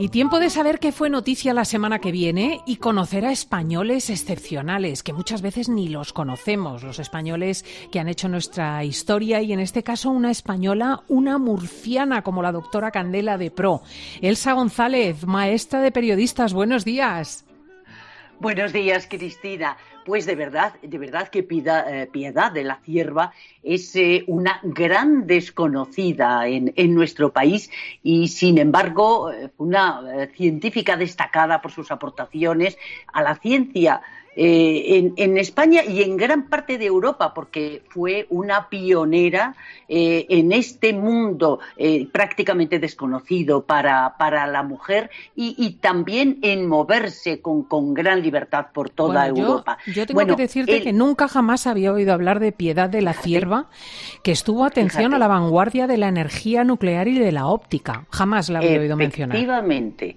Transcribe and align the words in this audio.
Y 0.00 0.08
tiempo 0.08 0.40
de 0.40 0.48
saber 0.48 0.78
qué 0.78 0.92
fue 0.92 1.10
noticia 1.10 1.52
la 1.52 1.66
semana 1.66 1.98
que 1.98 2.10
viene 2.10 2.62
y 2.64 2.76
conocer 2.76 3.26
a 3.26 3.32
españoles 3.32 4.08
excepcionales, 4.08 5.02
que 5.02 5.12
muchas 5.12 5.42
veces 5.42 5.68
ni 5.68 5.88
los 5.90 6.14
conocemos, 6.14 6.82
los 6.82 6.98
españoles 6.98 7.66
que 7.92 8.00
han 8.00 8.08
hecho 8.08 8.26
nuestra 8.26 8.82
historia 8.82 9.42
y 9.42 9.52
en 9.52 9.60
este 9.60 9.82
caso 9.82 10.08
una 10.08 10.30
española, 10.30 11.02
una 11.08 11.36
murciana 11.36 12.22
como 12.22 12.40
la 12.40 12.50
doctora 12.50 12.90
Candela 12.90 13.36
de 13.36 13.50
Pro. 13.50 13.82
Elsa 14.22 14.54
González, 14.54 15.26
maestra 15.26 15.82
de 15.82 15.92
periodistas, 15.92 16.54
buenos 16.54 16.86
días. 16.86 17.44
Buenos 18.38 18.72
días, 18.72 19.06
Cristina. 19.06 19.76
Pues 20.04 20.24
de 20.24 20.34
verdad, 20.34 20.74
de 20.82 20.98
verdad 20.98 21.28
que 21.28 21.46
eh, 21.50 22.08
Piedad 22.10 22.52
de 22.52 22.64
la 22.64 22.80
Cierva 22.84 23.32
es 23.62 23.94
eh, 23.96 24.24
una 24.28 24.58
gran 24.62 25.26
desconocida 25.26 26.48
en, 26.48 26.94
nuestro 26.94 27.32
país 27.32 27.70
y, 28.02 28.28
sin 28.28 28.58
embargo, 28.58 29.30
eh, 29.30 29.50
una 29.58 30.26
científica 30.34 30.96
destacada 30.96 31.60
por 31.60 31.70
sus 31.70 31.90
aportaciones 31.90 32.78
a 33.12 33.22
la 33.22 33.36
ciencia 33.36 34.00
eh, 34.36 35.12
en, 35.16 35.38
España 35.38 35.82
y 35.84 36.02
en 36.02 36.16
gran 36.16 36.48
parte 36.48 36.78
de 36.78 36.86
Europa, 36.86 37.34
porque 37.34 37.82
fue 37.88 38.26
una 38.30 38.68
pionera 38.68 39.56
eh, 39.88 40.26
en 40.28 40.52
este 40.52 40.92
mundo 40.92 41.58
eh, 41.76 42.06
prácticamente 42.12 42.78
desconocido 42.78 43.64
para, 43.64 44.16
para 44.18 44.46
la 44.46 44.62
mujer 44.62 45.10
y, 45.34 45.78
también 45.80 46.38
en 46.42 46.68
moverse 46.68 47.40
con, 47.40 47.64
con, 47.64 47.92
gran 47.92 48.22
libertad 48.22 48.66
por 48.72 48.90
toda 48.90 49.26
Europa. 49.26 49.78
Yo 49.86 50.06
tengo 50.06 50.24
que 50.24 50.36
decirte 50.36 50.80
que 50.80 50.92
nunca 50.92 51.26
jamás 51.26 51.66
había 51.66 51.92
oído 51.92 52.12
hablar 52.12 52.38
de 52.38 52.52
Piedad 52.52 52.88
de 52.88 53.02
la 53.02 53.14
Cierva, 53.14 53.68
que 54.22 54.30
estuvo 54.30 54.64
atención 54.64 55.12
a 55.12 55.18
la 55.18 55.26
vanguardia 55.26 55.86
de 55.86 55.96
la 55.96 56.08
energía 56.08 56.62
nuclear 56.62 57.08
y 57.08 57.18
de 57.18 57.32
la 57.32 57.46
óptica. 57.46 58.06
Jamás 58.10 58.48
la 58.48 58.60
había 58.60 58.78
oído 58.78 58.96
mencionar. 58.96 59.36
Efectivamente. 59.36 60.16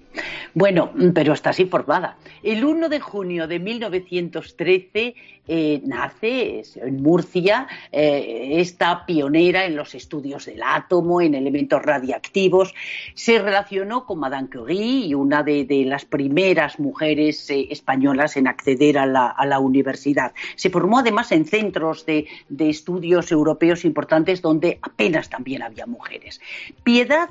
Bueno, 0.54 0.90
pero 1.12 1.32
está 1.32 1.50
así 1.50 1.64
formada. 1.64 2.16
El 2.42 2.64
1 2.64 2.88
de 2.88 3.00
junio 3.00 3.48
de 3.48 3.58
1900 3.58 4.03
1913 4.10 5.14
eh, 5.46 5.82
nace 5.84 6.62
en 6.76 7.02
Murcia 7.02 7.68
eh, 7.92 8.60
esta 8.60 9.04
pionera 9.04 9.66
en 9.66 9.76
los 9.76 9.94
estudios 9.94 10.46
del 10.46 10.62
átomo, 10.62 11.20
en 11.20 11.34
elementos 11.34 11.82
radiactivos. 11.82 12.74
Se 13.12 13.38
relacionó 13.38 14.06
con 14.06 14.20
Madame 14.20 14.48
Curie 14.48 15.06
y 15.06 15.14
una 15.14 15.42
de, 15.42 15.66
las 15.86 16.06
primeras 16.06 16.78
mujeres 16.78 17.50
eh, 17.50 17.68
españolas 17.70 18.38
en 18.38 18.48
acceder 18.48 18.96
a 18.96 19.04
la, 19.04 19.58
universidad. 19.58 20.32
Se 20.56 20.70
formó 20.70 20.98
además 20.98 21.30
en 21.30 21.44
centros 21.44 22.06
de, 22.06 22.26
de 22.48 22.70
estudios 22.70 23.30
europeos 23.30 23.84
importantes 23.84 24.40
donde 24.40 24.78
apenas 24.80 25.28
también 25.28 25.62
había 25.62 25.86
mujeres. 25.86 26.40
Piedad 26.82 27.28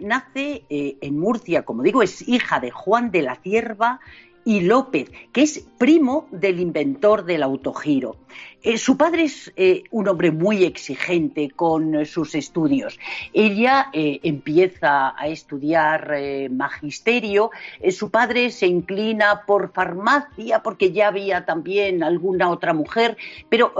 nace 0.00 0.62
en 0.68 1.18
Murcia, 1.18 1.64
como 1.64 1.82
digo, 1.82 2.02
es 2.02 2.26
hija 2.26 2.60
de 2.60 2.70
Juan 2.70 3.10
de 3.10 3.22
la 3.22 3.36
Cierva 3.36 4.00
y 4.46 4.60
López, 4.60 5.10
que 5.32 5.42
es 5.42 5.66
primo 5.76 6.28
del 6.30 6.60
inventor 6.60 7.24
del 7.24 7.42
autogiro. 7.42 8.16
Eh, 8.62 8.78
su 8.78 8.96
padre 8.96 9.24
es 9.24 9.52
eh, 9.56 9.82
un 9.90 10.06
hombre 10.06 10.30
muy 10.30 10.62
exigente 10.62 11.50
con 11.50 11.96
eh, 11.96 12.04
sus 12.04 12.34
estudios. 12.36 12.98
Ella 13.32 13.90
empieza 13.92 15.14
a 15.20 15.26
estudiar 15.26 16.14
magisterio, 16.50 17.50
su 17.90 18.10
padre 18.10 18.50
se 18.50 18.66
inclina 18.66 19.42
por 19.46 19.72
farmacia 19.72 20.62
porque 20.62 20.92
ya 20.92 21.08
había 21.08 21.44
también 21.44 22.04
alguna 22.04 22.50
otra 22.50 22.72
mujer, 22.72 23.16
pero 23.48 23.72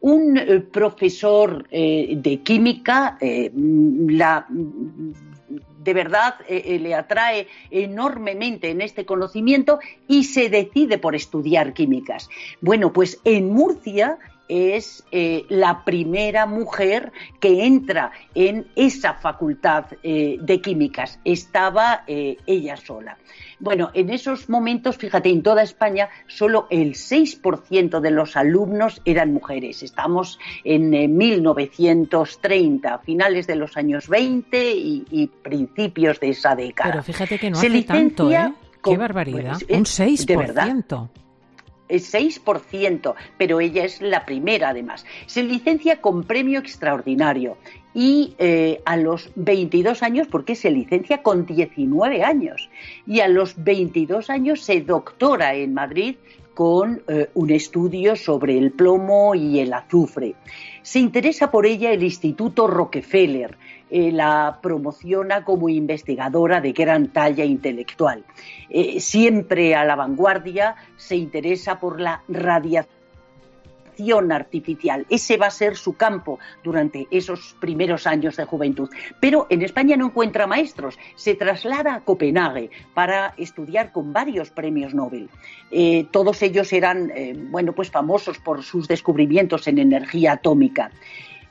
un 0.00 0.68
profesor 0.70 1.68
de 1.68 2.40
química 2.44 3.18
la 3.20 4.46
de 5.82 5.94
verdad 5.94 6.34
eh, 6.48 6.62
eh, 6.66 6.78
le 6.78 6.94
atrae 6.94 7.48
enormemente 7.70 8.70
en 8.70 8.80
este 8.80 9.04
conocimiento 9.04 9.78
y 10.08 10.24
se 10.24 10.48
decide 10.48 10.98
por 10.98 11.14
estudiar 11.14 11.72
químicas. 11.72 12.28
Bueno, 12.60 12.92
pues 12.92 13.20
en 13.24 13.52
Murcia 13.52 14.18
es 14.74 15.04
eh, 15.12 15.44
la 15.48 15.84
primera 15.84 16.46
mujer 16.46 17.12
que 17.40 17.64
entra 17.64 18.12
en 18.34 18.66
esa 18.76 19.14
facultad 19.14 19.86
de 20.02 20.60
químicas. 20.60 21.18
Estaba 21.24 22.04
ella 22.06 22.76
sola. 22.76 23.16
Bueno, 23.62 23.90
en 23.94 24.10
esos 24.10 24.48
momentos, 24.48 24.96
fíjate, 24.96 25.30
en 25.30 25.40
toda 25.40 25.62
España 25.62 26.08
solo 26.26 26.66
el 26.68 26.94
6% 26.94 28.00
de 28.00 28.10
los 28.10 28.36
alumnos 28.36 29.00
eran 29.04 29.32
mujeres. 29.32 29.84
Estamos 29.84 30.40
en 30.64 30.90
1930, 31.16 32.92
eh, 32.92 32.98
finales 33.04 33.46
de 33.46 33.54
los 33.54 33.76
años 33.76 34.08
20 34.08 34.72
y, 34.74 35.30
principios 35.42 36.18
de 36.18 36.30
esa 36.30 36.56
década. 36.56 36.90
Pero 36.90 37.04
fíjate 37.04 37.38
que 37.38 37.50
no 37.50 37.58
hace 37.58 37.82
tanto, 37.84 38.32
¿eh? 38.32 38.52
Qué 38.82 38.96
barbaridad, 38.96 39.60
pues, 39.64 39.78
un 39.78 39.84
6%. 39.84 40.26
De 40.26 40.36
verdad. 40.36 40.66
6%, 42.00 43.14
pero 43.38 43.60
ella 43.60 43.84
es 43.84 44.00
la 44.00 44.24
primera 44.24 44.70
además. 44.70 45.04
Se 45.26 45.42
licencia 45.42 46.00
con 46.00 46.24
premio 46.24 46.58
extraordinario 46.58 47.56
y 47.94 48.34
eh, 48.38 48.80
a 48.84 48.96
los 48.96 49.30
22 49.36 50.02
años, 50.02 50.26
porque 50.30 50.54
se 50.54 50.70
licencia 50.70 51.22
con 51.22 51.44
19 51.46 52.22
años, 52.22 52.70
y 53.06 53.20
a 53.20 53.28
los 53.28 53.62
22 53.62 54.30
años 54.30 54.62
se 54.62 54.80
doctora 54.80 55.54
en 55.54 55.74
Madrid 55.74 56.16
con 56.54 57.02
eh, 57.08 57.30
un 57.34 57.50
estudio 57.50 58.16
sobre 58.16 58.58
el 58.58 58.72
plomo 58.72 59.34
y 59.34 59.58
el 59.60 59.72
azufre. 59.72 60.34
Se 60.82 60.98
interesa 60.98 61.50
por 61.50 61.66
ella 61.66 61.92
el 61.92 62.02
Instituto 62.02 62.66
Rockefeller, 62.66 63.56
eh, 63.92 64.10
la 64.10 64.58
promociona 64.62 65.44
como 65.44 65.68
investigadora 65.68 66.60
de 66.60 66.72
gran 66.72 67.08
talla 67.08 67.44
intelectual. 67.44 68.24
siempre 68.98 69.74
a 69.74 69.84
la 69.84 69.96
vanguardia, 69.96 70.74
se 70.96 71.16
interesa 71.16 71.78
por 71.78 72.00
la 72.00 72.22
radiación 72.26 73.02
artificial. 74.30 75.06
Ese 75.08 75.36
va 75.36 75.46
a 75.46 75.50
ser 75.50 75.76
su 75.76 75.96
campo 75.96 76.38
durante 76.62 77.06
esos 77.10 77.56
primeros 77.60 78.06
años 78.06 78.36
de 78.36 78.44
juventud. 78.44 78.88
Pero 79.20 79.46
en 79.50 79.62
España 79.62 79.96
no 79.96 80.06
encuentra 80.06 80.46
maestros. 80.46 80.98
Se 81.14 81.34
traslada 81.34 81.94
a 81.94 82.00
Copenhague 82.00 82.70
para 82.94 83.34
estudiar 83.36 83.92
con 83.92 84.12
varios 84.12 84.50
premios 84.50 84.94
Nobel. 84.94 85.28
Eh, 85.70 86.06
todos 86.10 86.42
ellos 86.42 86.72
eran, 86.72 87.10
eh, 87.14 87.34
bueno, 87.50 87.72
pues 87.72 87.90
famosos 87.90 88.38
por 88.38 88.62
sus 88.62 88.88
descubrimientos 88.88 89.66
en 89.68 89.78
energía 89.78 90.32
atómica. 90.32 90.90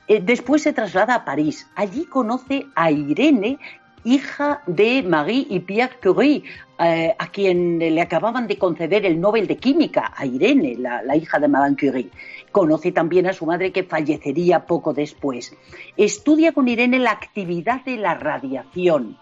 Eh, 0.08 0.20
después 0.22 0.62
se 0.62 0.72
traslada 0.72 1.14
a 1.14 1.24
París. 1.24 1.68
Allí 1.74 2.04
conoce 2.04 2.66
a 2.74 2.90
Irene, 2.90 3.58
hija 4.04 4.62
de 4.66 5.02
Marie 5.02 5.46
y 5.48 5.60
Pierre 5.60 5.98
Curie, 6.02 6.42
eh, 6.78 7.14
a 7.16 7.26
quien 7.28 7.78
le 7.78 8.00
acababan 8.00 8.48
de 8.48 8.58
conceder 8.58 9.06
el 9.06 9.20
Nobel 9.20 9.46
de 9.46 9.56
Química, 9.56 10.12
a 10.16 10.26
Irene, 10.26 10.74
la, 10.76 11.02
la, 11.02 11.16
hija 11.16 11.38
de 11.38 11.48
Madame 11.48 11.76
Curie. 11.76 12.10
Conoce 12.50 12.90
también 12.90 13.26
a 13.26 13.32
su 13.32 13.46
madre 13.46 13.70
que 13.70 13.84
fallecería 13.84 14.66
poco 14.66 14.92
después. 14.92 15.56
Estudia 15.96 16.52
con 16.52 16.66
Irene 16.68 16.98
la 16.98 17.12
actividad 17.12 17.84
de 17.84 17.96
la 17.96 18.14
radiación 18.14 19.16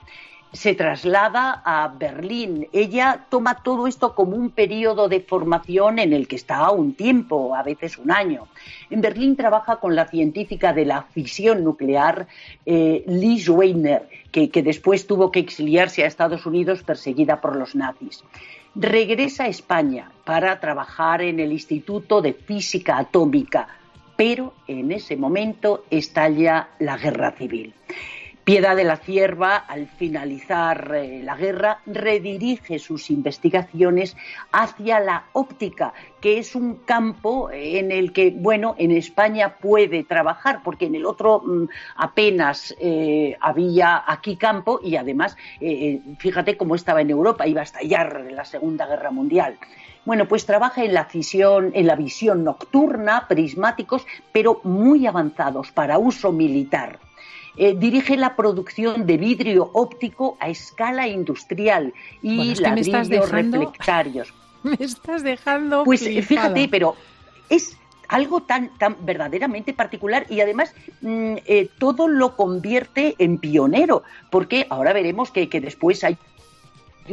se 0.52 0.74
traslada 0.74 1.62
a 1.64 1.88
Berlín. 1.88 2.68
Ella 2.72 3.26
toma 3.28 3.62
todo 3.62 3.86
esto 3.86 4.14
como 4.14 4.36
un 4.36 4.50
periodo 4.50 5.08
de 5.08 5.20
formación 5.20 5.98
en 5.98 6.12
el 6.12 6.26
que 6.26 6.36
está 6.36 6.70
un 6.70 6.94
tiempo, 6.94 7.54
a 7.54 7.62
veces 7.62 7.98
un 7.98 8.10
año. 8.10 8.48
En 8.90 9.00
Berlín 9.00 9.36
trabaja 9.36 9.76
con 9.76 9.94
la 9.94 10.06
científica 10.06 10.72
de 10.72 10.84
la 10.84 11.02
fisión 11.02 11.62
nuclear, 11.62 12.26
eh, 12.66 13.04
Weiner, 13.48 14.08
que, 14.32 14.50
que 14.50 14.62
después 14.62 15.06
tuvo 15.06 15.30
que 15.30 15.40
exiliarse 15.40 16.02
a 16.02 16.06
Estados 16.06 16.46
Unidos 16.46 16.82
perseguida 16.82 17.40
por 17.40 17.56
los 17.56 17.74
nazis. 17.74 18.24
Regresa 18.74 19.44
a 19.44 19.48
España 19.48 20.10
para 20.24 20.60
trabajar 20.60 21.22
en 21.22 21.40
el 21.40 21.52
Instituto 21.52 22.22
de 22.22 22.32
Física 22.32 22.98
Atómica, 22.98 23.68
pero 24.16 24.54
en 24.66 24.92
ese 24.92 25.16
momento 25.16 25.84
estalla 25.90 26.68
la 26.78 26.96
guerra 26.96 27.32
civil. 27.32 27.74
Piedad 28.50 28.74
de 28.74 28.82
la 28.82 28.96
Cierva, 28.96 29.58
al 29.58 29.86
finalizar 29.86 30.92
eh, 30.96 31.22
la 31.22 31.36
guerra, 31.36 31.82
redirige 31.86 32.80
sus 32.80 33.08
investigaciones 33.08 34.16
hacia 34.50 34.98
la 34.98 35.26
óptica, 35.34 35.94
que 36.20 36.38
es 36.38 36.56
un 36.56 36.78
campo 36.84 37.48
en 37.52 37.92
el 37.92 38.12
que, 38.12 38.32
bueno, 38.32 38.74
en 38.76 38.90
España 38.90 39.54
puede 39.58 40.02
trabajar, 40.02 40.62
porque 40.64 40.86
en 40.86 40.96
el 40.96 41.06
otro 41.06 41.44
mm, 41.46 41.68
apenas 41.94 42.74
eh, 42.80 43.36
había 43.40 44.02
aquí 44.04 44.34
campo 44.34 44.80
y 44.82 44.96
además, 44.96 45.36
eh, 45.60 46.00
fíjate 46.18 46.56
cómo 46.56 46.74
estaba 46.74 47.02
en 47.02 47.10
Europa, 47.10 47.46
iba 47.46 47.60
a 47.60 47.62
estallar 47.62 48.32
la 48.32 48.44
Segunda 48.44 48.84
Guerra 48.88 49.12
Mundial. 49.12 49.58
Bueno, 50.04 50.26
pues 50.26 50.44
trabaja 50.44 50.82
en 50.82 50.94
la 50.94 51.06
en 51.12 51.86
la 51.86 51.94
visión 51.94 52.42
nocturna, 52.42 53.28
prismáticos, 53.28 54.04
pero 54.32 54.60
muy 54.64 55.06
avanzados 55.06 55.70
para 55.70 55.98
uso 55.98 56.32
militar. 56.32 56.98
Eh, 57.56 57.74
dirige 57.76 58.16
la 58.16 58.36
producción 58.36 59.06
de 59.06 59.16
vidrio 59.16 59.70
óptico 59.72 60.36
a 60.40 60.48
escala 60.48 61.08
industrial 61.08 61.92
y 62.22 62.54
ladrillos 62.54 63.30
reflectarios. 63.30 64.32
Me 64.62 64.76
estás 64.78 65.22
dejando. 65.22 65.84
Pues 65.84 66.02
fíjate, 66.02 66.68
pero 66.68 66.94
es 67.48 67.76
algo 68.08 68.42
tan, 68.42 68.70
tan 68.78 68.96
verdaderamente 69.00 69.72
particular 69.72 70.26
y 70.28 70.40
además 70.40 70.74
mm, 71.00 71.36
eh, 71.46 71.68
todo 71.78 72.08
lo 72.08 72.36
convierte 72.36 73.14
en 73.18 73.38
pionero, 73.38 74.02
porque 74.30 74.66
ahora 74.68 74.92
veremos 74.92 75.30
que, 75.30 75.48
que 75.48 75.60
después 75.60 76.02
hay 76.04 76.18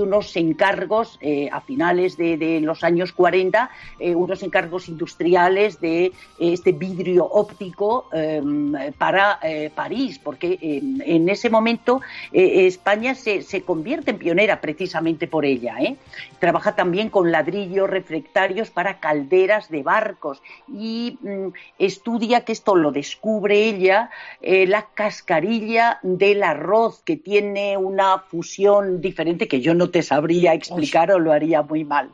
unos 0.01 0.35
encargos 0.35 1.17
eh, 1.21 1.49
a 1.51 1.61
finales 1.61 2.17
de, 2.17 2.59
los 2.61 2.83
años 2.83 3.11
40, 3.13 3.69
eh, 3.99 4.15
unos 4.15 4.44
encargos 4.44 4.89
industriales 4.89 5.79
de 5.79 6.05
eh, 6.05 6.11
este 6.39 6.71
vidrio 6.71 7.25
óptico 7.25 8.09
em, 8.13 8.73
para 8.97 9.39
París, 9.75 10.19
porque 10.19 10.57
em, 10.61 11.01
en 11.01 11.29
ese 11.29 11.49
momento 11.49 12.01
España 12.31 13.15
se, 13.15 13.41
se, 13.41 13.61
convierte 13.61 14.11
en 14.11 14.17
pionera 14.17 14.61
precisamente 14.61 15.27
por 15.27 15.45
ella. 15.45 15.75
Trabaja 16.39 16.75
también 16.75 17.09
con 17.09 17.31
ladrillos 17.31 17.89
reflectarios 17.89 18.69
para 18.69 18.99
calderas 18.99 19.69
de 19.69 19.83
barcos 19.83 20.41
y 20.67 21.17
mm, 21.21 21.47
estudia, 21.79 22.41
que 22.45 22.51
esto 22.51 22.75
lo 22.75 22.91
descubre 22.91 23.63
ella, 23.63 24.09
la 24.41 24.88
cascarilla 24.94 25.99
del 26.03 26.44
arroz, 26.44 27.01
que 27.03 27.17
tiene 27.17 27.77
una 27.77 28.19
fusión 28.19 29.01
diferente 29.01 29.47
que 29.47 29.61
yo 29.61 29.73
no 29.73 29.86
te 29.89 30.03
sabría 30.03 30.53
explicar 30.53 31.11
o 31.11 31.19
lo 31.19 31.31
haría 31.31 31.61
muy 31.61 31.83
mal. 31.83 32.11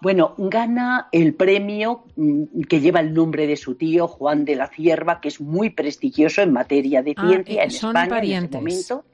Bueno, 0.00 0.34
gana 0.36 1.08
el 1.10 1.34
premio 1.34 2.04
mm, 2.16 2.62
que 2.68 2.80
lleva 2.80 3.00
el 3.00 3.14
nombre 3.14 3.46
de 3.46 3.56
su 3.56 3.74
tío, 3.76 4.08
Juan 4.08 4.44
de 4.44 4.56
la 4.56 4.68
Cierva, 4.68 5.20
que 5.20 5.28
es 5.28 5.40
muy 5.40 5.70
prestigioso 5.70 6.42
en 6.42 6.52
materia 6.52 7.02
de 7.02 7.14
ah, 7.16 7.26
ciencia 7.26 7.62
en 7.62 7.70
España 7.70 8.18
en 8.18 8.44
ese 8.44 8.48
momento. 8.48 9.04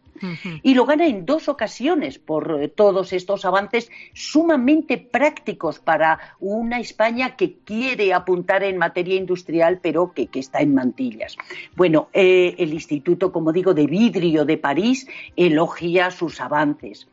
Y 0.62 0.74
lo 0.74 0.86
gana 0.86 1.06
en 1.06 1.26
dos 1.26 1.48
ocasiones 1.48 2.18
por 2.18 2.62
eh, 2.62 2.68
todos 2.68 3.12
estos 3.12 3.44
avances 3.44 3.90
sumamente 4.12 4.98
prácticos 4.98 5.80
para 5.80 6.36
una 6.38 6.78
España 6.78 7.36
que 7.36 7.56
quiere 7.64 8.12
apuntar 8.12 8.62
en 8.62 8.78
materia 8.78 9.16
industrial, 9.16 9.80
pero 9.82 10.12
que, 10.12 10.28
está 10.34 10.60
en 10.60 10.74
mantillas. 10.74 11.36
Bueno, 11.74 12.08
eh, 12.12 12.54
el 12.58 12.72
Instituto, 12.72 13.32
como 13.32 13.52
digo, 13.52 13.74
de 13.74 13.86
Vidrio 13.86 14.44
de 14.44 14.58
París 14.58 15.08
elogia 15.36 16.10
sus 16.10 16.40
avances. 16.40 17.08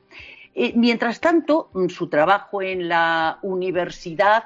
Eh, 0.55 0.73
mientras 0.75 1.19
tanto, 1.19 1.69
mm, 1.73 1.87
su 1.87 2.07
trabajo 2.07 2.61
en 2.61 2.87
la 2.87 3.39
universidad 3.41 4.45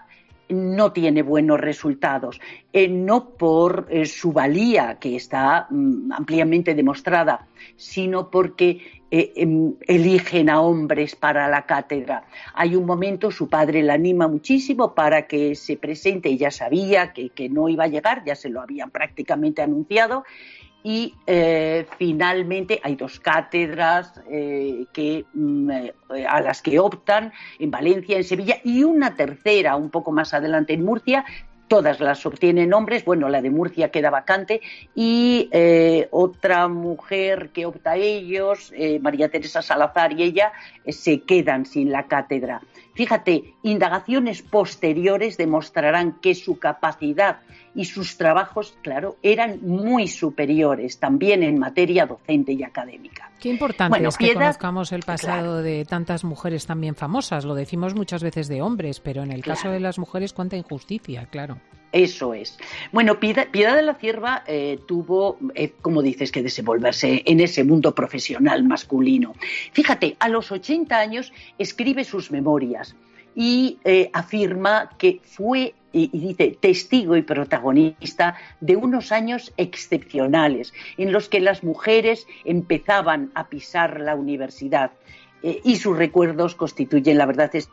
no 0.49 0.91
tiene 0.91 1.23
buenos 1.23 1.59
resultados, 1.59 2.39
eh, 2.73 2.87
no 2.87 3.29
por 3.29 3.87
eh, 3.89 4.05
su 4.05 4.31
valía, 4.31 4.97
que 4.99 5.15
está 5.15 5.67
mm, 5.69 6.11
ampliamente 6.11 6.75
demostrada, 6.75 7.47
sino 7.75 8.29
porque 8.29 9.03
em, 9.09 9.75
eligen 9.87 10.49
a 10.49 10.59
hombres 10.61 11.15
para 11.15 11.47
la 11.47 11.65
cátedra. 11.65 12.25
Hay 12.55 12.75
un 12.75 12.85
momento, 12.85 13.31
su 13.31 13.47
padre 13.47 13.83
la 13.83 13.93
anima 13.93 14.27
muchísimo 14.27 14.95
para 14.95 15.27
que 15.27 15.55
se 15.55 15.77
presente, 15.77 16.29
ella 16.29 16.51
sabía 16.51 17.13
que, 17.13 17.29
que 17.29 17.47
no 17.47 17.69
iba 17.69 17.83
a 17.85 17.87
llegar, 17.87 18.23
ya 18.25 18.35
se 18.35 18.49
lo 18.49 18.59
habían 18.59 18.89
prácticamente 18.89 19.61
anunciado, 19.61 20.23
y 20.83 21.15
eh, 21.25 21.85
finalmente 21.97 22.79
hay 22.83 22.95
dos 22.95 23.19
cátedras 23.19 24.21
eh, 24.29 24.85
que, 24.91 25.25
mm, 25.33 25.71
eh, 25.71 25.93
a 26.27 26.41
las 26.41 26.61
que 26.61 26.77
optan 26.77 27.31
en 27.57 27.71
Valencia, 27.71 28.17
en 28.17 28.25
Sevilla 28.25 28.57
y 28.63 28.83
una 28.83 29.15
tercera 29.15 29.77
un 29.77 29.89
poco 29.89 30.11
más 30.11 30.33
adelante 30.33 30.73
en 30.73 30.83
Murcia. 30.83 31.23
Todas 31.69 32.01
las 32.01 32.25
obtienen 32.25 32.73
hombres, 32.73 33.05
bueno, 33.05 33.29
la 33.29 33.41
de 33.41 33.49
Murcia 33.49 33.89
queda 33.89 34.11
vacante 34.11 34.61
y 34.93 35.49
otra 36.11 36.67
mujer 36.67 37.49
que 37.51 37.65
opta 37.65 37.91
a 37.91 37.95
ellos, 37.95 38.71
María 39.01 39.29
Teresa 39.29 39.63
Salazar 39.63 40.11
y 40.11 40.21
ella, 40.21 40.51
se 40.87 41.21
quedan 41.21 41.65
sin 41.65 41.91
la 41.91 42.03
cátedra. 42.03 42.61
Fíjate, 42.93 43.55
indagaciones 43.63 44.41
posteriores 44.41 45.37
demostrarán 45.37 46.19
que 46.21 46.35
su 46.35 46.59
capacidad 46.59 47.39
y 47.75 47.85
sus 47.85 48.17
trabajos, 48.17 48.77
claro, 48.83 49.17
eran 49.23 49.59
muy 49.63 50.07
superiores 50.07 50.99
también 50.99 51.41
en 51.41 51.57
materia 51.57 52.05
docente 52.05 52.51
y 52.53 52.63
académica. 52.63 53.31
Qué 53.39 53.49
importante 53.49 54.07
es 54.07 54.17
que 54.17 54.33
conozcamos 54.33 54.91
el 54.91 55.01
pasado 55.01 55.61
de 55.63 55.85
tantas 55.85 56.23
mujeres 56.23 56.67
también 56.67 56.95
famosas. 56.95 57.45
Lo 57.45 57.55
decimos 57.55 57.95
muchas 57.95 58.21
veces 58.21 58.47
de 58.47 58.61
hombres, 58.61 58.99
pero 58.99 59.23
en 59.23 59.31
el 59.31 59.43
caso 59.43 59.69
de 59.69 59.79
las 59.79 59.97
mujeres, 59.97 60.33
cuánta 60.33 60.55
injusticia, 60.55 61.25
claro. 61.25 61.57
Eso 61.93 62.33
es. 62.33 62.57
Bueno, 62.91 63.19
Piedad, 63.19 63.45
de 63.51 63.81
la 63.83 63.93
Cierva 63.93 64.43
eh, 64.47 64.79
tuvo, 64.87 65.37
eh, 65.53 65.73
como 65.79 66.01
dices, 66.01 66.31
que 66.31 66.41
desenvolverse 66.41 67.21
en 67.23 67.39
ese 67.39 67.63
mundo 67.63 67.93
profesional 67.93 68.63
masculino. 68.63 69.35
Fíjate, 69.73 70.17
a 70.19 70.27
los 70.27 70.51
80 70.51 70.97
años 70.97 71.31
escribe 71.59 72.03
sus 72.03 72.31
memorias 72.31 72.95
y 73.35 73.77
eh, 73.83 74.09
afirma 74.11 74.89
que 74.97 75.21
fue 75.23 75.75
y, 75.91 76.07
dice 76.17 76.57
testigo 76.59 77.15
y 77.15 77.21
protagonista 77.21 78.37
de 78.59 78.75
unos 78.75 79.11
años 79.11 79.53
excepcionales 79.57 80.73
en 80.97 81.11
los 81.11 81.29
que 81.29 81.41
las 81.41 81.63
mujeres 81.63 82.25
empezaban 82.43 83.31
a 83.35 83.49
pisar 83.49 83.99
la 83.99 84.15
universidad 84.15 84.91
y 85.43 85.75
sus 85.75 85.97
recuerdos 85.97 86.55
constituyen, 86.55 87.17
la 87.17 87.25
verdad 87.25 87.53
es 87.53 87.69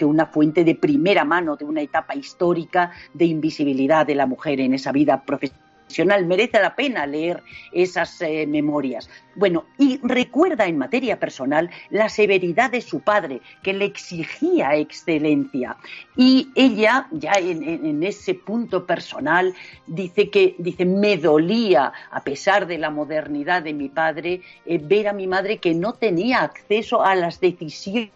que 0.00 0.06
una 0.06 0.24
fuente 0.24 0.64
de 0.64 0.74
primera 0.74 1.26
mano 1.26 1.56
de 1.56 1.66
una 1.66 1.82
etapa 1.82 2.14
histórica 2.14 2.90
de 3.12 3.26
invisibilidad 3.26 4.06
de 4.06 4.14
la 4.14 4.24
mujer 4.24 4.58
en 4.58 4.72
esa 4.72 4.92
vida 4.92 5.22
profesional. 5.26 6.24
Merece 6.24 6.58
la 6.58 6.74
pena 6.74 7.06
leer 7.06 7.42
esas 7.70 8.22
eh, 8.22 8.46
memorias. 8.46 9.10
Bueno, 9.34 9.66
y 9.76 10.00
recuerda 10.02 10.64
en 10.64 10.78
materia 10.78 11.20
personal 11.20 11.68
la 11.90 12.08
severidad 12.08 12.70
de 12.70 12.80
su 12.80 13.00
padre, 13.00 13.42
que 13.62 13.74
le 13.74 13.84
exigía 13.84 14.74
excelencia. 14.74 15.76
Y 16.16 16.48
ella, 16.54 17.06
ya 17.10 17.32
en, 17.32 18.02
ese 18.02 18.32
punto 18.32 18.86
personal, 18.86 19.52
dice 19.86 20.30
que 20.30 20.54
dice, 20.56 20.86
me 20.86 21.18
dolía, 21.18 21.92
a 22.10 22.24
pesar 22.24 22.66
de 22.66 22.78
la 22.78 22.88
modernidad 22.88 23.62
de 23.62 23.74
mi 23.74 23.90
padre, 23.90 24.40
eh, 24.64 24.78
ver 24.82 25.08
a 25.08 25.12
mi 25.12 25.26
madre 25.26 25.58
que 25.58 25.74
no 25.74 25.92
tenía 25.92 26.40
acceso 26.40 27.02
a 27.02 27.14
las 27.14 27.38
decisiones 27.38 28.08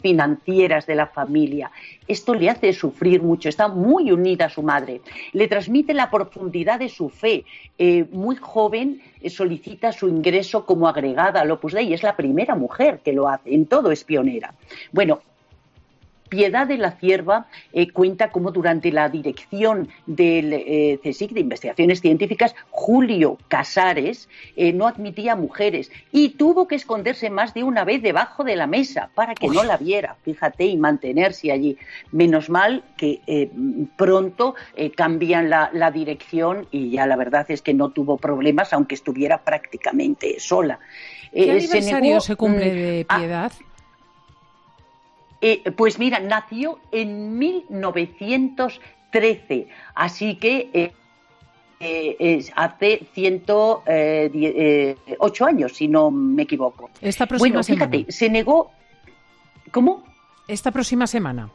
financieras 0.00 0.86
de 0.86 0.94
la 0.94 1.06
familia. 1.06 1.70
Esto 2.06 2.34
le 2.34 2.50
hace 2.50 2.72
sufrir 2.72 3.22
mucho, 3.22 3.48
está 3.48 3.68
muy 3.68 4.12
unida 4.12 4.46
a 4.46 4.50
su 4.50 4.62
madre, 4.62 5.00
le 5.32 5.48
transmite 5.48 5.94
la 5.94 6.10
profundidad 6.10 6.78
de 6.78 6.88
su 6.88 7.08
fe. 7.08 7.44
Eh, 7.78 8.04
muy 8.12 8.36
joven 8.36 9.00
eh, 9.20 9.30
solicita 9.30 9.92
su 9.92 10.08
ingreso 10.08 10.66
como 10.66 10.86
agregada 10.88 11.40
al 11.40 11.50
Opus 11.50 11.72
Dei, 11.72 11.92
es 11.92 12.02
la 12.02 12.16
primera 12.16 12.54
mujer 12.54 13.00
que 13.04 13.12
lo 13.12 13.28
hace, 13.28 13.54
en 13.54 13.66
todo 13.66 13.90
es 13.90 14.04
pionera. 14.04 14.54
Bueno, 14.92 15.20
Piedad 16.34 16.66
de 16.66 16.78
la 16.78 16.90
Cierva 16.90 17.46
eh, 17.72 17.92
cuenta 17.92 18.32
como 18.32 18.50
durante 18.50 18.90
la 18.90 19.08
dirección 19.08 19.88
del 20.04 20.52
eh, 20.52 20.98
CSIC 21.00 21.30
de 21.30 21.40
Investigaciones 21.40 22.00
Científicas, 22.00 22.56
Julio 22.70 23.38
Casares 23.46 24.28
eh, 24.56 24.72
no 24.72 24.88
admitía 24.88 25.36
mujeres 25.36 25.92
y 26.10 26.30
tuvo 26.30 26.66
que 26.66 26.74
esconderse 26.74 27.30
más 27.30 27.54
de 27.54 27.62
una 27.62 27.84
vez 27.84 28.02
debajo 28.02 28.42
de 28.42 28.56
la 28.56 28.66
mesa 28.66 29.10
para 29.14 29.34
que 29.34 29.46
no 29.46 29.62
la 29.62 29.76
viera, 29.76 30.16
fíjate, 30.24 30.64
y 30.64 30.76
mantenerse 30.76 31.52
allí. 31.52 31.78
Menos 32.10 32.50
mal 32.50 32.82
que 32.96 33.20
pronto 33.96 34.56
cambian 34.96 35.48
la, 35.50 35.90
dirección 35.94 36.66
y 36.72 36.90
ya 36.90 37.06
la 37.06 37.14
verdad 37.14 37.46
es 37.48 37.62
que 37.62 37.74
no 37.74 37.90
tuvo 37.90 38.16
problemas, 38.16 38.72
aunque 38.72 38.96
estuviera 38.96 39.38
prácticamente 39.38 40.40
sola. 40.40 40.80
¿Qué 41.32 41.50
aniversario 41.50 42.20
se, 42.20 42.34
cumple 42.34 42.72
mm, 42.72 42.74
de 42.74 43.06
Piedad? 43.08 43.52
Eh, 45.46 45.70
pues 45.72 45.98
mira, 45.98 46.20
nació 46.20 46.78
en 46.90 47.36
1913, 47.36 49.68
así 49.94 50.36
que 50.36 50.70
eh, 50.72 50.90
eh, 51.80 52.46
hace 52.56 53.06
108 53.12 55.44
años, 55.44 55.76
si 55.76 55.86
no 55.86 56.10
me 56.10 56.44
equivoco. 56.44 56.88
Esta 57.02 57.26
próxima 57.26 57.56
bueno, 57.56 57.62
fíjate, 57.62 58.10
se 58.10 58.30
negó. 58.30 58.70
¿Cómo? 59.70 60.02
Esta 60.48 60.70
próxima 60.70 61.06
semana. 61.06 61.50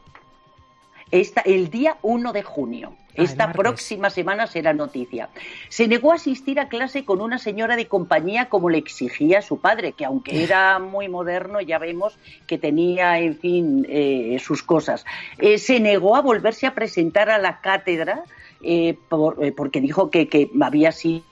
Esta, 1.10 1.40
el 1.40 1.68
día 1.68 1.96
1 2.02 2.32
de 2.32 2.44
junio. 2.44 2.94
Esta 3.14 3.52
próxima 3.52 4.10
semana 4.10 4.46
será 4.46 4.72
noticia. 4.72 5.28
Se 5.68 5.88
negó 5.88 6.12
a 6.12 6.16
asistir 6.16 6.60
a 6.60 6.68
clase 6.68 7.04
con 7.04 7.20
una 7.20 7.38
señora 7.38 7.76
de 7.76 7.86
compañía 7.86 8.48
como 8.48 8.70
le 8.70 8.78
exigía 8.78 9.42
su 9.42 9.60
padre, 9.60 9.92
que 9.92 10.04
aunque 10.04 10.42
era 10.42 10.78
muy 10.78 11.08
moderno, 11.08 11.60
ya 11.60 11.78
vemos 11.78 12.18
que 12.46 12.58
tenía, 12.58 13.18
en 13.18 13.36
fin, 13.36 13.86
eh, 13.88 14.38
sus 14.40 14.62
cosas. 14.62 15.04
Eh, 15.38 15.58
se 15.58 15.80
negó 15.80 16.16
a 16.16 16.22
volverse 16.22 16.66
a 16.66 16.74
presentar 16.74 17.30
a 17.30 17.38
la 17.38 17.60
cátedra 17.60 18.24
eh, 18.62 18.96
porque 19.08 19.80
dijo 19.80 20.10
que, 20.10 20.28
que 20.28 20.50
había 20.60 20.92
sido 20.92 21.29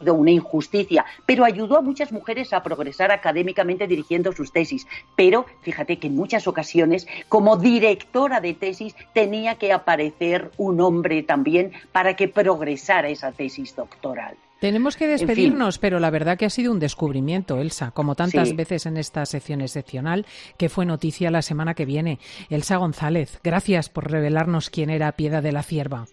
una 0.00 0.30
injusticia, 0.30 1.04
pero 1.26 1.44
ayudó 1.44 1.78
a 1.78 1.82
muchas 1.82 2.12
mujeres 2.12 2.52
a 2.52 2.62
progresar 2.62 3.12
académicamente 3.12 3.86
dirigiendo 3.86 4.32
sus 4.32 4.52
tesis. 4.52 4.86
Pero 5.16 5.46
fíjate 5.62 5.98
que 5.98 6.06
en 6.08 6.16
muchas 6.16 6.46
ocasiones, 6.46 7.06
como 7.28 7.56
directora 7.56 8.40
de 8.40 8.54
tesis, 8.54 8.94
tenía 9.12 9.56
que 9.56 9.72
aparecer 9.72 10.50
un 10.56 10.80
hombre 10.80 11.22
también 11.22 11.72
para 11.92 12.14
que 12.14 12.28
progresara 12.28 13.08
esa 13.08 13.32
tesis 13.32 13.74
doctoral. 13.74 14.36
Tenemos 14.60 14.96
que 14.96 15.06
despedirnos, 15.06 15.78
pero 15.78 16.00
la 16.00 16.10
verdad 16.10 16.36
que 16.36 16.44
ha 16.44 16.50
sido 16.50 16.72
un 16.72 16.80
descubrimiento, 16.80 17.58
Elsa, 17.58 17.92
como 17.92 18.16
tantas 18.16 18.56
veces 18.56 18.86
en 18.86 18.96
esta 18.96 19.24
sección 19.24 19.60
excepcional 19.60 20.26
que 20.56 20.68
fue 20.68 20.84
noticia 20.84 21.30
la 21.30 21.42
semana 21.42 21.74
que 21.74 21.84
viene. 21.84 22.18
Elsa 22.50 22.76
González, 22.76 23.38
gracias 23.44 23.88
por 23.88 24.10
revelarnos 24.10 24.68
quién 24.68 24.90
era 24.90 25.12
Piedad 25.12 25.44
de 25.44 25.52
la 25.52 25.62
Cierva. 25.62 26.06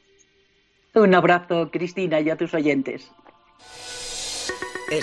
Un 0.93 1.15
abrazo, 1.15 1.71
Cristina, 1.71 2.21
y 2.21 2.29
a 2.29 2.37
tus 2.37 2.53
oyentes. 2.53 3.11
え? 3.61 4.04